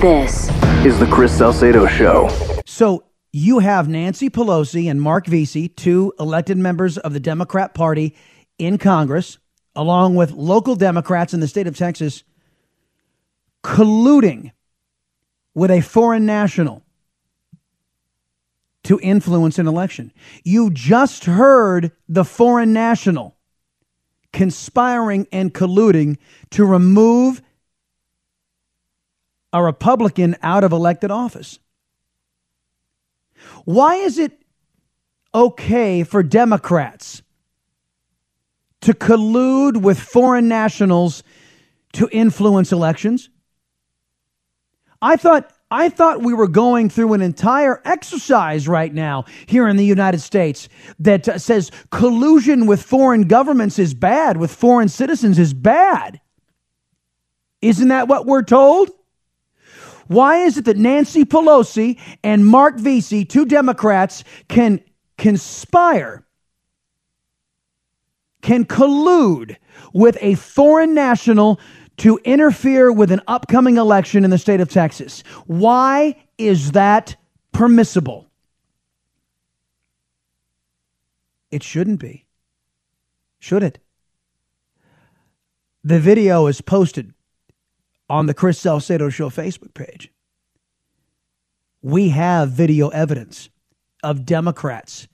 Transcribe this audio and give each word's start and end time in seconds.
This 0.00 0.48
is 0.84 0.98
the 0.98 1.08
Chris 1.10 1.36
Salcedo 1.36 1.86
Show. 1.86 2.28
So 2.66 3.04
you 3.32 3.58
have 3.58 3.88
Nancy 3.88 4.30
Pelosi 4.30 4.90
and 4.90 5.00
Marc 5.00 5.26
Veasey, 5.26 5.74
two 5.74 6.12
elected 6.20 6.58
members 6.58 6.98
of 6.98 7.12
the 7.12 7.20
Democrat 7.20 7.74
Party 7.74 8.14
in 8.58 8.78
Congress, 8.78 9.38
along 9.74 10.14
with 10.14 10.32
local 10.32 10.76
Democrats 10.76 11.34
in 11.34 11.40
the 11.40 11.48
state 11.48 11.66
of 11.66 11.76
Texas, 11.76 12.22
colluding 13.62 14.52
with 15.54 15.70
a 15.70 15.80
foreign 15.80 16.26
national 16.26 16.82
to 18.84 19.00
influence 19.02 19.58
an 19.58 19.66
election. 19.66 20.12
You 20.44 20.70
just 20.70 21.24
heard 21.24 21.90
the 22.08 22.24
foreign 22.24 22.72
national 22.72 23.36
conspiring 24.32 25.26
and 25.32 25.54
colluding 25.54 26.18
to 26.50 26.64
remove 26.64 27.40
a 29.54 29.62
Republican 29.62 30.36
out 30.42 30.64
of 30.64 30.72
elected 30.72 31.12
office. 31.12 31.60
Why 33.64 33.94
is 33.94 34.18
it 34.18 34.44
okay 35.32 36.02
for 36.02 36.22
Democrats 36.22 37.22
to 38.80 38.92
collude 38.92 39.80
with 39.80 39.98
foreign 39.98 40.48
nationals 40.48 41.22
to 41.92 42.08
influence 42.10 42.72
elections? 42.72 43.30
I 45.00 45.16
thought 45.16 45.52
I 45.70 45.88
thought 45.88 46.22
we 46.22 46.34
were 46.34 46.48
going 46.48 46.88
through 46.90 47.14
an 47.14 47.22
entire 47.22 47.80
exercise 47.84 48.66
right 48.68 48.92
now 48.92 49.24
here 49.46 49.68
in 49.68 49.76
the 49.76 49.84
United 49.84 50.20
States 50.20 50.68
that 50.98 51.28
uh, 51.28 51.38
says 51.38 51.70
collusion 51.90 52.66
with 52.66 52.82
foreign 52.82 53.28
governments 53.28 53.78
is 53.78 53.94
bad, 53.94 54.36
with 54.36 54.52
foreign 54.52 54.88
citizens 54.88 55.38
is 55.38 55.54
bad. 55.54 56.20
Isn't 57.60 57.88
that 57.88 58.08
what 58.08 58.26
we're 58.26 58.42
told? 58.42 58.90
Why 60.06 60.38
is 60.38 60.58
it 60.58 60.64
that 60.66 60.76
Nancy 60.76 61.24
Pelosi 61.24 61.98
and 62.22 62.46
Marc 62.46 62.76
Veasey, 62.76 63.28
two 63.28 63.46
Democrats, 63.46 64.24
can 64.48 64.80
conspire, 65.16 66.24
can 68.42 68.64
collude 68.64 69.56
with 69.92 70.18
a 70.20 70.34
foreign 70.34 70.94
national 70.94 71.60
to 71.98 72.18
interfere 72.24 72.92
with 72.92 73.10
an 73.10 73.20
upcoming 73.28 73.76
election 73.76 74.24
in 74.24 74.30
the 74.30 74.38
state 74.38 74.60
of 74.60 74.68
Texas? 74.68 75.22
Why 75.46 76.16
is 76.36 76.72
that 76.72 77.16
permissible? 77.52 78.26
It 81.50 81.62
shouldn't 81.62 82.00
be. 82.00 82.26
Should 83.38 83.62
it? 83.62 83.78
The 85.84 86.00
video 86.00 86.46
is 86.46 86.60
posted 86.60 87.14
on 88.08 88.26
the 88.26 88.34
Chris 88.34 88.58
Salcedo 88.58 89.08
Show 89.08 89.30
Facebook 89.30 89.74
page. 89.74 90.10
We 91.82 92.10
have 92.10 92.50
video 92.50 92.88
evidence 92.88 93.48
of 94.02 94.26
Democrats 94.26 95.08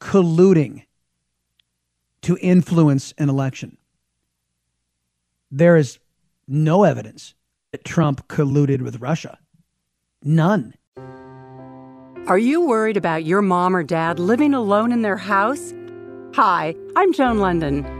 colluding 0.00 0.84
to 2.22 2.38
influence 2.40 3.14
an 3.18 3.28
election. 3.28 3.76
There 5.50 5.76
is 5.76 5.98
no 6.46 6.84
evidence 6.84 7.34
that 7.72 7.84
Trump 7.84 8.28
colluded 8.28 8.82
with 8.82 9.00
Russia. 9.00 9.38
None. 10.22 10.74
Are 12.26 12.38
you 12.38 12.60
worried 12.66 12.96
about 12.96 13.24
your 13.24 13.42
mom 13.42 13.74
or 13.74 13.82
dad 13.82 14.18
living 14.18 14.54
alone 14.54 14.92
in 14.92 15.02
their 15.02 15.16
house? 15.16 15.72
Hi, 16.34 16.74
I'm 16.96 17.12
Joan 17.12 17.38
Lunden. 17.38 17.99